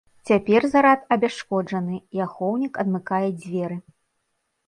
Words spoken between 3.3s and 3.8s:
дзверы.